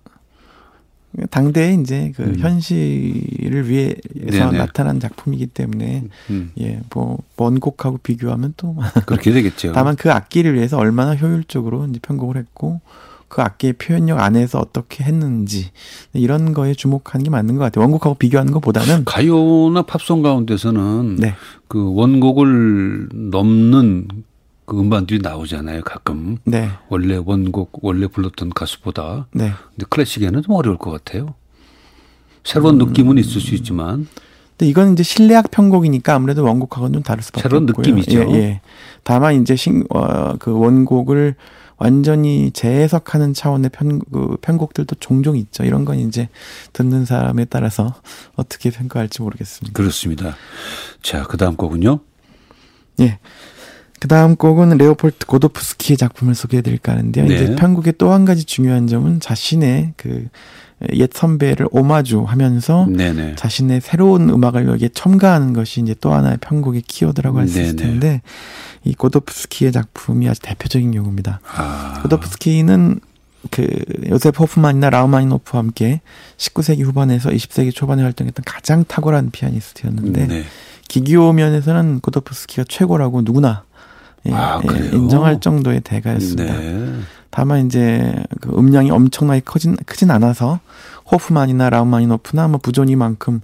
당대에 1.29 1.73
이제 1.75 2.11
그 2.15 2.23
음. 2.23 2.35
현실을 2.37 3.69
위해서 3.69 4.49
네네. 4.49 4.57
나타난 4.57 4.99
작품이기 4.99 5.47
때문에 5.47 6.03
음. 6.29 6.51
예, 6.59 6.81
뭐 6.93 7.19
원곡하고 7.37 7.99
비교하면 7.99 8.53
또 8.57 8.75
그렇게 9.05 9.31
되겠죠. 9.31 9.71
다만 9.73 9.95
그 9.95 10.11
악기를 10.11 10.53
위해서 10.53 10.77
얼마나 10.77 11.15
효율적으로 11.15 11.85
이제 11.85 11.99
편곡을 12.01 12.37
했고 12.37 12.81
그 13.27 13.41
악기의 13.41 13.73
표현력 13.73 14.19
안에서 14.19 14.59
어떻게 14.59 15.03
했는지 15.03 15.71
이런 16.13 16.53
거에 16.53 16.73
주목하는 16.73 17.23
게 17.23 17.29
맞는 17.29 17.55
것 17.55 17.63
같아요. 17.63 17.83
원곡하고 17.83 18.15
비교하는 18.15 18.53
것보다는 18.53 19.05
가요나 19.05 19.81
팝송 19.83 20.21
가운데서는 20.21 21.17
네. 21.17 21.35
그 21.67 21.93
원곡을 21.95 23.09
넘는 23.11 24.07
그 24.65 24.79
음반들이 24.79 25.19
나오잖아요, 25.21 25.83
가끔. 25.83 26.37
네. 26.43 26.69
원래 26.89 27.19
원곡, 27.23 27.83
원래 27.83 28.07
불렀던 28.07 28.49
가수보다. 28.49 29.27
네. 29.33 29.51
근데 29.71 29.85
클래식에는 29.89 30.41
좀 30.41 30.55
어려울 30.55 30.77
것 30.77 30.91
같아요. 30.91 31.35
새로운 32.43 32.79
음. 32.79 32.87
느낌은 32.87 33.17
있을 33.17 33.41
수 33.41 33.55
있지만. 33.55 34.07
근데 34.57 34.69
이건 34.69 34.93
이제 34.93 35.03
실내악 35.03 35.51
편곡이니까 35.51 36.15
아무래도 36.15 36.43
원곡하고는 36.43 36.93
좀 36.93 37.03
다를 37.03 37.21
수밖에 37.21 37.41
새로운 37.41 37.69
없고요. 37.69 37.83
느낌이죠. 37.83 38.31
예, 38.31 38.35
예. 38.35 38.61
다만 39.03 39.41
이제 39.41 39.55
신, 39.55 39.83
어, 39.89 40.35
그 40.39 40.51
원곡을 40.57 41.35
완전히 41.77 42.51
재해석하는 42.51 43.33
차원의 43.33 43.69
편, 43.71 43.99
그 44.11 44.37
편곡들도 44.41 44.95
종종 44.99 45.35
있죠. 45.37 45.63
이런 45.63 45.83
건 45.83 45.99
이제 45.99 46.29
듣는 46.73 47.05
사람에 47.05 47.45
따라서 47.45 47.93
어떻게 48.35 48.71
평가할지 48.71 49.21
모르겠습니다. 49.21 49.77
그렇습니다. 49.77 50.35
자, 51.01 51.23
그 51.23 51.37
다음 51.37 51.55
곡은요? 51.55 51.99
예. 53.01 53.19
그 53.99 54.07
다음 54.07 54.35
곡은 54.35 54.77
레오폴트 54.77 55.25
고도프스키의 55.25 55.97
작품을 55.97 56.35
소개해드릴까 56.35 56.91
하는데요. 56.91 57.25
네. 57.25 57.35
이제 57.35 57.55
편곡의 57.55 57.93
또 57.97 58.11
한 58.11 58.25
가지 58.25 58.43
중요한 58.45 58.87
점은 58.87 59.19
자신의 59.19 59.93
그 59.97 60.27
옛 60.91 61.11
선배를 61.13 61.67
오마주하면서 61.71 62.87
네네. 62.89 63.35
자신의 63.35 63.79
새로운 63.81 64.29
음악을 64.29 64.67
여기에 64.67 64.89
첨가하는 64.93 65.53
것이 65.53 65.81
이제 65.81 65.95
또 66.01 66.13
하나의 66.13 66.37
편곡의 66.41 66.81
키워드라고 66.81 67.39
할 67.39 67.47
수 67.47 67.61
있을 67.61 67.75
텐데 67.77 68.21
이 68.83 68.93
고도프스키의 68.93 69.71
작품이 69.71 70.27
아주 70.27 70.41
대표적인 70.41 70.91
경우입니다. 70.91 71.39
아. 71.55 71.99
고도프스키는 72.01 72.99
그 73.51 73.67
요셉 74.09 74.39
호프만이나 74.39 74.89
라우마니노프와 74.89 75.63
함께 75.63 76.01
19세기 76.37 76.83
후반에서 76.83 77.29
20세기 77.29 77.73
초반에 77.73 78.03
활동했던 78.03 78.43
가장 78.45 78.83
탁월한 78.83 79.31
피아니스트였는데 79.31 80.27
네. 80.27 80.43
기교 80.89 81.31
면에서는 81.31 82.01
고도프스키가 82.01 82.65
최고라고 82.67 83.21
누구나 83.21 83.63
예, 83.63 83.74
아, 84.31 84.61
예, 84.71 84.89
인정할 84.95 85.39
정도의 85.39 85.81
대가였습니다. 85.81 86.57
네. 86.57 86.99
다만 87.29 87.65
이제 87.65 88.15
그 88.41 88.49
음량이 88.57 88.91
엄청나게 88.91 89.41
커진 89.43 89.75
크진 89.85 90.09
않아서 90.11 90.59
호프만이나 91.11 91.69
라우마니노프나 91.69 92.47
뭐 92.47 92.59
부조니만큼 92.61 93.41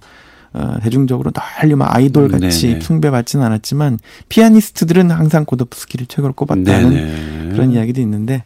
어, 0.54 0.76
대중적으로 0.82 1.30
널리 1.30 1.74
막 1.74 1.94
아이돌 1.94 2.28
같이 2.28 2.68
네네. 2.68 2.80
숭배받지는 2.80 3.44
않았지만 3.44 3.98
피아니스트들은 4.28 5.10
항상 5.10 5.46
고도프스키를 5.46 6.06
최고로 6.06 6.34
꼽았다는 6.34 6.90
네네. 6.90 7.48
그런 7.52 7.72
이야기도 7.72 8.00
있는데 8.02 8.44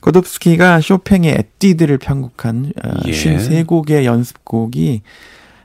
고도프스키가 0.00 0.80
쇼팽의 0.80 1.32
에뛰드를 1.32 1.98
편곡한 1.98 2.72
어, 2.84 2.90
예. 3.06 3.10
53곡의 3.10 4.04
연습곡이 4.04 5.02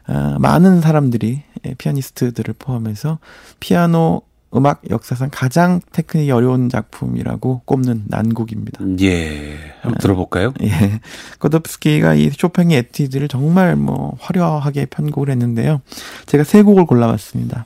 어, 0.08 0.36
많은 0.40 0.82
사람들이 0.82 1.44
예, 1.66 1.74
피아니스트들을 1.76 2.56
포함해서 2.58 3.20
피아노 3.60 4.24
음악 4.56 4.82
역사상 4.90 5.30
가장 5.32 5.82
테크닉이 5.92 6.32
어려운 6.32 6.70
작품이라고 6.70 7.62
꼽는 7.66 8.04
난곡입니다. 8.08 8.84
예. 9.02 9.58
한번 9.82 10.00
들어볼까요? 10.00 10.54
예. 10.62 11.00
고도프스키가 11.40 12.16
이 12.16 12.30
쇼팽의 12.30 12.78
에뛰드를 12.78 13.28
정말 13.28 13.76
뭐 13.76 14.16
화려하게 14.20 14.86
편곡을 14.86 15.30
했는데요. 15.30 15.82
제가 16.28 16.44
세 16.44 16.62
곡을 16.62 16.86
골라봤습니다. 16.86 17.66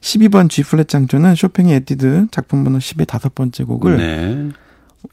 12번 0.00 0.48
G 0.48 0.62
플랫 0.62 0.88
장조는 0.88 1.34
쇼팽의 1.34 1.74
에뛰드 1.76 2.28
작품 2.30 2.64
번호 2.64 2.78
10의 2.78 3.06
다섯 3.06 3.34
번째 3.34 3.64
곡을 3.64 3.96
네. 3.96 4.48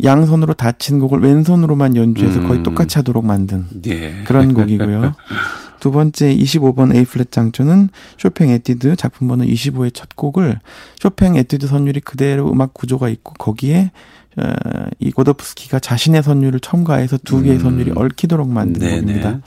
양손으로 0.04 0.54
닫힌 0.54 1.00
곡을 1.00 1.20
왼손으로만 1.22 1.96
연주해서 1.96 2.40
음. 2.40 2.48
거의 2.48 2.64
똑같이 2.64 2.98
하도록 3.00 3.26
만든 3.26 3.66
예. 3.86 4.24
그런 4.26 4.54
곡이고요. 4.54 5.14
두 5.84 5.92
번째 5.92 6.34
25번 6.34 6.96
A 6.96 7.04
플랫 7.04 7.30
장조는 7.30 7.90
쇼팽 8.18 8.50
에뛰드 8.50 8.96
작품 8.96 9.28
번호 9.28 9.44
25의 9.44 9.94
첫 9.94 10.16
곡을 10.16 10.62
쇼팽 10.98 11.36
에뛰드 11.36 11.68
선율이 11.68 12.00
그대로 12.00 12.50
음악 12.50 12.74
구조가 12.74 13.10
있고 13.10 13.34
거기에 13.34 13.92
어, 14.38 14.54
이 15.00 15.12
고도프스키가 15.12 15.80
자신의 15.80 16.24
선율을 16.24 16.62
첨가해서 16.62 17.18
두 17.26 17.42
개의 17.42 17.58
음. 17.58 17.64
선율이 17.64 17.92
얽히도록 17.98 18.48
만든 18.48 18.80
네네. 18.80 19.02
곡입니다. 19.02 19.42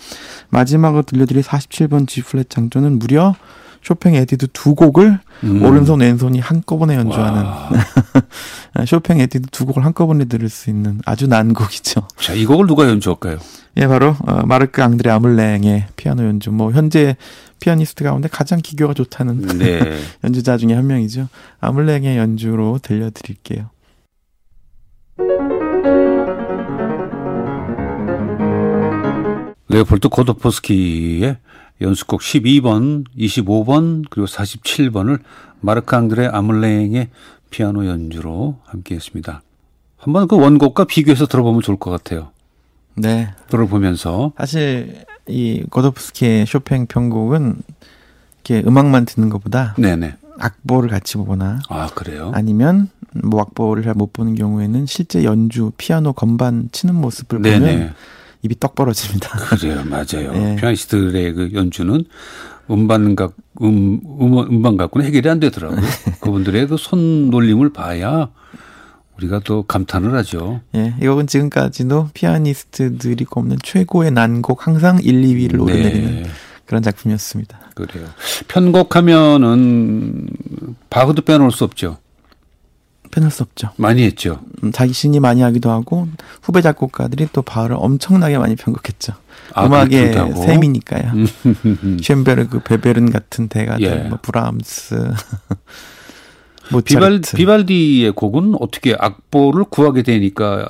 마지막으로 0.51 1.05
들려드릴 1.05 1.41
47번 1.43 2.07
G 2.07 2.21
플랫 2.21 2.51
장조는 2.51 2.99
무려 2.99 3.35
쇼팽 3.87 4.17
에뛰드 4.17 4.49
두 4.53 4.75
곡을 4.75 5.21
음. 5.45 5.63
오른손 5.63 6.01
왼손이 6.01 6.41
한꺼번에 6.41 6.97
연주하는 6.97 7.45
쇼팽 8.85 9.21
에뛰드 9.21 9.51
두 9.53 9.65
곡을 9.65 9.85
한꺼번에 9.85 10.25
들을 10.25 10.49
수 10.49 10.71
있는 10.71 11.01
아주 11.07 11.29
난 11.29 11.55
곡이죠. 11.55 12.09
자, 12.17 12.33
이 12.33 12.47
곡을 12.47 12.67
누가 12.67 12.89
연주할까요? 12.89 13.39
예, 13.77 13.87
바로 13.87 14.17
어, 14.27 14.45
마르크 14.45 14.83
앙드레 14.83 15.09
아믈랭의 15.09 15.87
피아노 15.95 16.25
연주. 16.25 16.51
뭐 16.51 16.73
현재 16.73 17.15
피아니스트 17.61 18.03
가운데 18.03 18.29
가장 18.29 18.61
기교가 18.61 18.93
좋다는 18.93 19.43
네. 19.59 19.79
연주자 20.25 20.57
중에 20.57 20.75
한 20.75 20.89
명이죠. 20.89 21.29
아믈랭의 21.61 22.17
연주로 22.17 22.81
들려드릴게요. 22.83 23.71
레오폴드 29.69 30.09
고도프스키의 30.09 31.37
연습곡 31.81 32.21
12번, 32.21 33.05
25번, 33.17 34.05
그리고 34.11 34.27
47번을 34.27 35.21
마르크 35.61 35.95
앙드레 35.95 36.27
아물랭의 36.27 37.09
피아노 37.51 37.87
연주로 37.87 38.59
함께 38.65 38.95
했습니다. 38.95 39.43
한번 39.97 40.29
그 40.29 40.37
원곡과 40.37 40.85
비교해서 40.85 41.27
들어보면 41.27 41.63
좋을 41.63 41.79
것 41.79 41.91
같아요. 41.91 42.31
네. 42.95 43.29
들어보면서. 43.51 44.33
사실 44.39 45.05
이 45.29 45.65
고도프스키의 45.71 46.47
쇼팽 46.47 46.87
편곡은 46.87 47.57
이렇게 48.45 48.67
음악만 48.67 49.05
듣는 49.07 49.29
것보다 49.29 49.75
네네. 49.79 50.15
악보를 50.39 50.89
같이 50.89 51.17
보거나 51.17 51.61
아 51.69 51.89
그래요? 51.95 52.31
아니면 52.35 52.89
뭐 53.13 53.41
악보를 53.41 53.83
잘 53.83 53.95
못 53.95 54.13
보는 54.13 54.35
경우에는 54.35 54.87
실제 54.87 55.25
연주 55.25 55.73
피아노 55.79 56.13
건반 56.13 56.69
치는 56.73 56.95
모습을 56.95 57.43
네네. 57.43 57.59
보면 57.59 57.95
입이 58.47 58.57
떡 58.59 58.75
벌어집니다. 58.75 59.29
그래요, 59.57 59.83
맞아요. 59.85 60.33
네. 60.33 60.57
피아니스트의 60.57 61.33
그 61.35 61.51
연주는 61.53 62.05
음반 62.71 63.15
각 63.15 63.35
음, 63.63 64.01
음 64.21 64.39
음반 64.39 64.77
갖고는 64.77 65.07
해결이 65.07 65.29
안 65.29 65.41
되더라고요. 65.41 65.81
그분들의 66.21 66.69
그 66.69 66.77
손놀림을 66.77 67.73
봐야 67.73 68.31
우리가 69.17 69.41
또 69.45 69.63
감탄을 69.63 70.15
하죠. 70.19 70.61
예, 70.75 70.95
이 71.01 71.07
곡은 71.07 71.27
지금까지도 71.27 72.11
피아니스트들이 72.13 73.25
꼽는 73.25 73.59
최고의 73.63 74.11
난곡 74.11 74.67
항상 74.67 74.99
1, 75.03 75.23
2위를 75.23 75.61
오르내리는 75.61 76.23
네. 76.23 76.31
그런 76.67 76.83
작품이었습니다. 76.83 77.59
그래요. 77.75 78.07
편곡하면은 78.49 80.29
바흐도 80.91 81.23
빼놓을 81.23 81.51
수 81.51 81.65
없죠. 81.65 81.99
빼놓을 83.11 83.31
수 83.31 83.43
없죠. 83.43 83.71
많이 83.77 84.03
했죠. 84.03 84.41
음, 84.63 84.73
자기 84.73 84.93
신이 84.93 85.21
많이 85.21 85.43
하기도 85.43 85.71
하고 85.71 86.09
후배 86.43 86.63
작곡가들이 86.63 87.29
또 87.33 87.43
바흐를 87.43 87.77
엄청나게 87.79 88.39
많이 88.39 88.57
편곡했죠. 88.57 89.15
아, 89.55 89.67
음악의 89.67 89.89
그렇다고? 89.89 90.43
셈이니까요. 90.43 91.13
쉔베르그, 92.03 92.61
베베른 92.61 93.11
같은 93.11 93.49
대가들, 93.49 93.85
예. 93.85 94.09
뭐 94.09 94.19
브람스. 94.21 95.13
비발, 96.85 97.21
비발디의 97.21 98.13
곡은 98.13 98.57
어떻게 98.61 98.97
악보를 98.99 99.65
구하게 99.71 100.03
되니까 100.03 100.69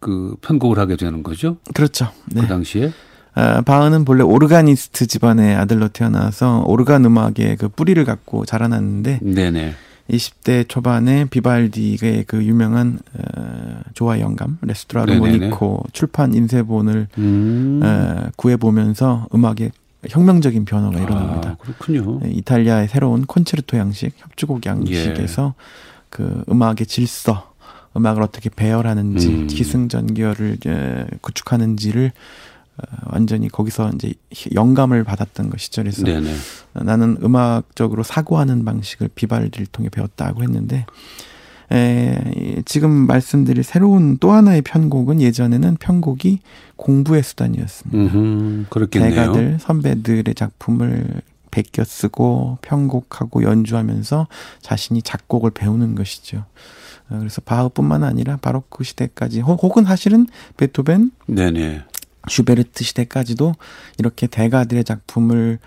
그 0.00 0.34
편곡을 0.40 0.78
하게 0.78 0.96
되는 0.96 1.22
거죠? 1.22 1.58
그렇죠. 1.74 2.10
네. 2.26 2.40
그 2.40 2.46
당시에 2.48 2.92
아, 3.34 3.60
바흐는 3.62 4.04
본래 4.04 4.22
오르가니스트 4.24 5.06
집안의 5.06 5.54
아들로 5.54 5.88
태어나서 5.88 6.64
오르간 6.66 7.04
음악의 7.04 7.56
그 7.58 7.68
뿌리를 7.68 8.04
갖고 8.04 8.44
자라났는데 8.44 9.20
네네. 9.22 9.74
20대 10.10 10.68
초반에 10.68 11.26
비발디의 11.26 12.24
그 12.26 12.42
유명한 12.44 12.98
어, 13.14 13.80
조화 13.94 14.20
영감 14.20 14.58
L'estro 14.62 15.14
armonico 15.14 15.84
출판 15.92 16.34
인쇄본을 16.34 17.08
음. 17.18 17.80
어, 17.82 18.30
구해보면서 18.36 19.28
음악의 19.34 19.72
혁명적인 20.08 20.64
변화가 20.64 20.96
아, 20.98 21.02
일어납니다. 21.02 21.56
그렇군요. 21.58 22.20
네, 22.22 22.30
이탈리아의 22.30 22.88
새로운 22.88 23.26
콘체르토 23.26 23.76
양식, 23.76 24.12
협주곡 24.16 24.64
양식에서 24.64 25.54
예. 25.58 25.62
그 26.08 26.44
음악의 26.48 26.86
질서, 26.86 27.52
음악을 27.96 28.22
어떻게 28.22 28.48
배열하는지, 28.48 29.28
음. 29.28 29.46
기승전결을 29.48 30.58
에, 30.66 31.06
구축하는지를 31.20 32.12
어, 32.12 32.57
완전히 33.06 33.48
거기서 33.48 33.92
이제 33.94 34.14
영감을 34.54 35.04
받았던 35.04 35.50
것이죠. 35.50 35.82
그래서 35.82 36.02
네네. 36.04 36.34
나는 36.74 37.18
음악적으로 37.22 38.02
사고하는 38.02 38.64
방식을 38.64 39.08
비발디를 39.14 39.66
통해 39.66 39.88
배웠다고 39.88 40.42
했는데 40.42 40.86
에, 41.70 42.62
지금 42.64 42.90
말씀드릴 42.90 43.62
새로운 43.62 44.16
또 44.18 44.32
하나의 44.32 44.62
편곡은 44.62 45.20
예전에는 45.20 45.76
편곡이 45.78 46.40
공부의 46.76 47.22
수단이었습니다. 47.22 47.98
음흠, 47.98 48.66
그렇겠네요. 48.70 49.10
대가들 49.10 49.58
선배들의 49.60 50.34
작품을 50.34 51.20
베껴 51.50 51.84
쓰고 51.84 52.58
편곡하고 52.62 53.42
연주하면서 53.42 54.28
자신이 54.60 55.02
작곡을 55.02 55.50
배우는 55.50 55.94
것이죠. 55.94 56.44
어, 57.10 57.18
그래서 57.18 57.40
바흐뿐만 57.40 58.04
아니라 58.04 58.36
바로크 58.36 58.84
시대까지 58.84 59.40
혹은 59.40 59.84
사실은 59.84 60.26
베토벤, 60.56 61.10
네네. 61.26 61.84
슈베르트 62.28 62.84
시대까지도 62.84 63.54
이렇게 63.98 64.26
대가들의 64.26 64.84
작품을 64.84 65.58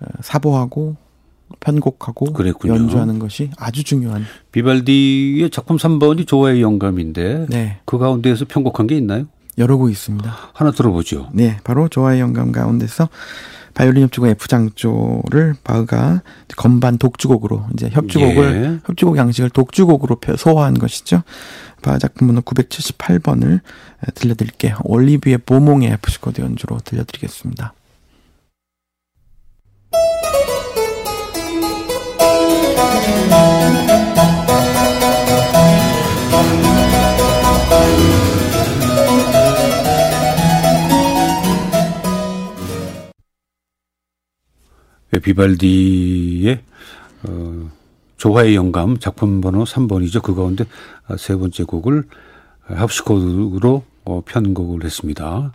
어, 0.00 0.06
사보하고 0.20 0.96
편곡하고 1.60 2.32
그랬군요. 2.32 2.74
연주하는 2.74 3.18
것이 3.18 3.50
아주 3.56 3.84
중요한. 3.84 4.24
비발디의 4.52 5.50
작품 5.50 5.76
3번이 5.76 6.26
조화의 6.26 6.60
영감인데 6.60 7.46
네. 7.48 7.78
그 7.84 7.98
가운데에서 7.98 8.44
편곡한 8.46 8.86
게 8.86 8.96
있나요? 8.96 9.26
여러 9.58 9.76
곡 9.76 9.90
있습니다. 9.90 10.34
하나 10.52 10.70
들어보죠. 10.70 11.30
네, 11.32 11.58
바로 11.64 11.88
조화의 11.88 12.20
영감 12.20 12.52
가운데서 12.52 13.08
바이올린 13.76 14.04
협주곡 14.04 14.30
F장조를 14.30 15.54
바흐가 15.62 16.22
건반 16.56 16.96
독주곡으로 16.96 17.66
이제 17.74 17.90
협주곡을 17.92 18.64
예. 18.64 18.80
협주곡 18.86 19.18
양식을 19.18 19.50
독주곡으로 19.50 20.18
소화한 20.38 20.78
것이죠. 20.78 21.22
바흐 21.82 21.98
작품 21.98 22.28
번호 22.28 22.40
978번을 22.40 23.60
들려드릴게요. 24.14 24.78
올리비에 24.82 25.36
보몽의 25.36 25.90
F시코드 25.92 26.40
연주로 26.40 26.78
들려드리겠습니다. 26.78 27.74
비발디의 45.26 46.60
어, 47.24 47.70
조화의 48.16 48.54
영감 48.54 48.96
작품 48.98 49.40
번호 49.40 49.64
3번이죠. 49.64 50.22
그 50.22 50.36
가운데 50.36 50.64
세 51.18 51.34
번째 51.34 51.64
곡을 51.64 52.04
합시코드로 52.62 53.82
어, 54.04 54.22
편곡을 54.24 54.84
했습니다. 54.84 55.52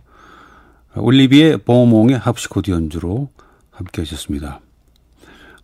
올리비에 0.94 1.56
보몽의 1.56 2.18
합시코드 2.18 2.70
연주로 2.70 3.30
함께 3.70 4.02
하셨습니다. 4.02 4.60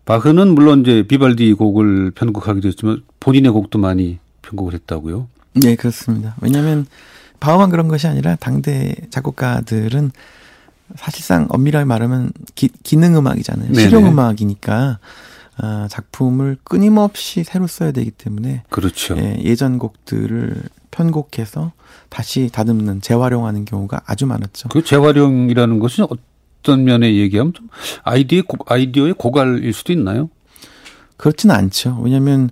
바흐는 0.06 0.54
물론 0.54 0.80
이제 0.80 1.02
비발디 1.02 1.52
곡을 1.52 2.12
편곡하기도 2.12 2.66
했지만 2.68 3.02
본인의 3.20 3.52
곡도 3.52 3.78
많이 3.78 4.18
편곡을 4.40 4.72
했다고요? 4.72 5.28
네, 5.52 5.76
그렇습니다. 5.76 6.34
왜냐하면 6.40 6.86
바흐만 7.40 7.68
그런 7.68 7.88
것이 7.88 8.06
아니라 8.06 8.36
당대 8.36 8.94
작곡가들은 9.10 10.12
사실상 10.96 11.46
엄밀하게 11.50 11.84
말하면 11.84 12.32
기, 12.54 12.68
기능 12.82 13.16
음악이잖아요. 13.16 13.74
실용 13.74 14.06
음악이니까 14.06 14.98
아, 15.60 15.88
작품을 15.90 16.56
끊임없이 16.62 17.42
새로 17.44 17.66
써야 17.66 17.90
되기 17.90 18.10
때문에 18.10 18.62
그렇죠. 18.70 19.16
예, 19.18 19.38
예전 19.42 19.78
곡들을 19.78 20.62
편곡해서 20.90 21.72
다시 22.08 22.48
다듬는 22.52 23.00
재활용하는 23.00 23.64
경우가 23.64 24.02
아주 24.06 24.26
많았죠. 24.26 24.68
그 24.68 24.82
재활용이라는 24.82 25.78
것은 25.80 26.06
어떤 26.08 26.84
면에 26.84 27.16
얘기하면 27.16 27.52
좀 27.52 27.68
아이디어 28.04 28.42
아이디어의 28.66 29.14
고갈일 29.14 29.72
수도 29.72 29.92
있나요? 29.92 30.30
그렇지는 31.16 31.54
않죠. 31.54 31.98
왜냐하면 32.02 32.50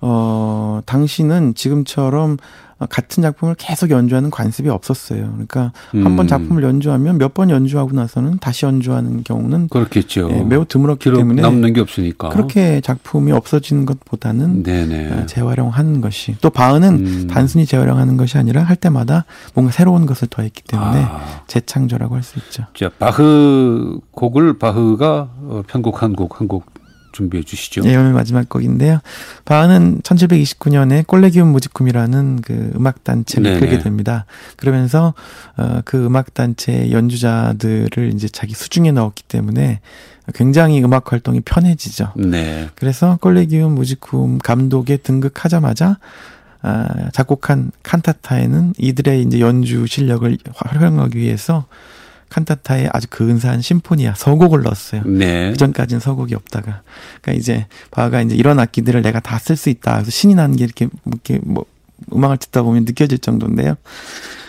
어 0.00 0.80
당시는 0.86 1.54
지금처럼 1.54 2.38
같은 2.88 3.22
작품을 3.22 3.54
계속 3.58 3.90
연주하는 3.90 4.30
관습이 4.30 4.68
없었어요. 4.68 5.30
그러니까 5.32 5.72
음. 5.94 6.04
한번 6.06 6.26
작품을 6.26 6.62
연주하면 6.62 7.18
몇 7.18 7.30
번 7.30 7.48
연주하고 7.48 7.92
나서는 7.92 8.38
다시 8.38 8.66
연주하는 8.66 9.22
경우는 9.22 9.68
그렇겠죠. 9.68 10.28
예, 10.32 10.42
매우 10.42 10.64
드물었기 10.64 11.12
때문에 11.12 11.42
남는 11.42 11.72
게 11.74 11.80
없으니까 11.80 12.30
그렇게 12.30 12.80
작품이 12.80 13.30
없어지는 13.30 13.86
것보다는 13.86 14.64
네네. 14.64 15.12
어, 15.12 15.26
재활용하는 15.26 16.00
것이 16.00 16.36
또 16.40 16.50
바흐는 16.50 16.88
음. 16.88 17.26
단순히 17.30 17.66
재활용하는 17.66 18.16
것이 18.16 18.36
아니라 18.36 18.62
할 18.62 18.74
때마다 18.74 19.26
뭔가 19.54 19.70
새로운 19.72 20.06
것을 20.06 20.26
더했기 20.28 20.64
때문에 20.64 21.04
아. 21.04 21.42
재창조라고 21.46 22.16
할 22.16 22.22
수 22.22 22.38
있죠. 22.40 22.64
자 22.74 22.90
바흐 22.98 24.00
곡을 24.10 24.58
바흐가 24.58 25.30
어, 25.42 25.62
편곡한 25.66 26.14
곡 26.14 26.40
한곡 26.40 26.66
준비해 27.12 27.42
주시죠. 27.42 27.82
네, 27.82 27.96
오늘 27.96 28.12
마지막 28.12 28.48
곡인데요. 28.48 29.00
바흐는 29.44 30.00
1729년에 30.02 31.06
콜레기움 31.06 31.48
무지쿰이라는 31.48 32.42
그 32.42 32.72
음악 32.74 33.04
단체를 33.04 33.42
네네. 33.44 33.58
풀게 33.58 33.78
됩니다. 33.80 34.26
그러면서 34.56 35.14
어, 35.56 35.80
그 35.84 36.04
음악 36.06 36.34
단체 36.34 36.90
연주자들을 36.90 38.12
이제 38.14 38.28
자기 38.28 38.54
수중에 38.54 38.92
넣었기 38.92 39.24
때문에 39.24 39.80
굉장히 40.34 40.82
음악 40.82 41.12
활동이 41.12 41.40
편해지죠. 41.40 42.12
네. 42.16 42.68
그래서 42.74 43.18
콜레기움 43.20 43.74
무지쿰 43.74 44.38
감독에 44.38 44.96
등극하자마자 44.96 45.98
아, 46.62 47.08
작곡한 47.12 47.72
칸타타에는 47.82 48.74
이들의 48.76 49.22
이제 49.22 49.40
연주 49.40 49.86
실력을 49.86 50.36
활용하기 50.54 51.18
위해서 51.18 51.66
칸타타에 52.30 52.88
아주 52.92 53.06
근사한 53.10 53.60
심포니아 53.60 54.14
서곡을 54.16 54.62
넣었어요. 54.62 55.02
네. 55.04 55.50
그 55.50 55.56
전까지는 55.58 56.00
서곡이 56.00 56.34
없다가. 56.34 56.82
그러니까 57.20 57.38
이제 57.38 57.66
바가 57.90 58.22
이제 58.22 58.34
이런 58.34 58.58
악기들을 58.58 59.02
내가 59.02 59.20
다 59.20 59.36
쓸 59.38 59.56
수 59.56 59.68
있다. 59.68 59.94
그래서 59.94 60.10
신이 60.10 60.34
나는 60.34 60.56
게 60.56 60.64
이렇게 60.64 60.88
이렇게 61.06 61.40
뭐 61.42 61.64
음악을 62.12 62.38
듣다 62.38 62.62
보면 62.62 62.84
느껴질 62.84 63.18
정도인데요. 63.18 63.74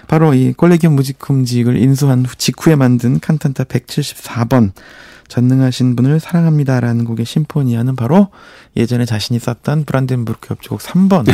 바로 0.08 0.34
이 0.34 0.54
콜레기움 0.54 0.96
무지쿰직을 0.96 1.78
인수한 1.78 2.26
직후에 2.38 2.76
만든 2.76 3.20
칸탄타 3.20 3.66
174번 3.66 4.72
전능하신 5.32 5.96
분을 5.96 6.20
사랑합니다라는 6.20 7.06
곡의 7.06 7.26
심포니아는 7.26 7.96
바로 7.96 8.28
예전에 8.76 9.06
자신이 9.06 9.40
썼던 9.40 9.86
브란덴부르크 9.86 10.48
협주곡 10.50 10.82
3번 10.82 11.26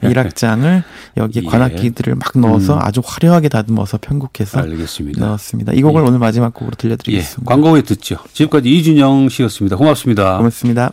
1악장을 0.00 0.84
여기에 1.18 1.42
예. 1.44 1.48
관악기들을 1.48 2.14
막 2.14 2.38
넣어서 2.38 2.74
음. 2.74 2.78
아주 2.80 3.02
화려하게 3.04 3.48
다듬어서 3.48 3.98
편곡해서 4.00 4.60
알겠습니다. 4.60 5.26
넣었습니다. 5.26 5.72
이 5.72 5.82
곡을 5.82 6.02
예. 6.02 6.06
오늘 6.06 6.20
마지막 6.20 6.54
곡으로 6.54 6.76
들려드리겠습니다. 6.76 7.42
예. 7.42 7.44
광고 7.44 7.70
후에 7.70 7.82
듣죠. 7.82 8.18
지금까지 8.32 8.70
이준영 8.70 9.28
씨였습니다. 9.28 9.76
고맙습니다. 9.76 10.36
고맙습니다. 10.36 10.92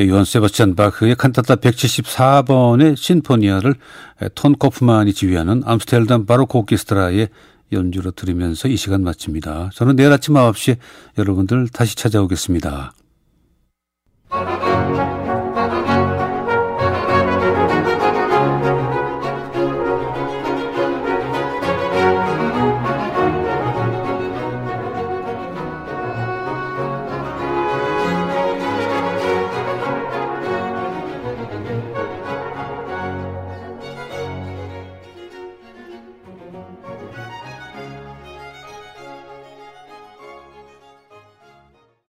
예, 0.00 0.08
요한 0.08 0.24
세바스찬 0.24 0.74
바흐의 0.74 1.14
칸타타 1.14 1.56
174번의 1.56 2.96
심포니아를 2.96 3.76
톤 4.34 4.54
코프만이 4.56 5.14
지휘하는 5.14 5.62
암스테르담 5.64 6.26
바로크 6.26 6.58
오케스트라의 6.58 7.28
연주로 7.72 8.10
들으면서 8.10 8.68
이 8.68 8.76
시간 8.76 9.02
마칩니다. 9.02 9.70
저는 9.74 9.96
내일 9.96 10.12
아침 10.12 10.34
9시에 10.34 10.78
여러분들 11.18 11.68
다시 11.68 11.96
찾아오겠습니다. 11.96 12.92